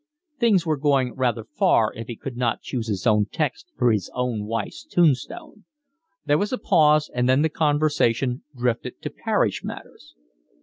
[0.39, 4.09] Things were going rather far if he could not choose his own text for his
[4.15, 5.65] own wife's tombstone.
[6.25, 10.15] There was a pause, and then the conversation drifted to parish matters.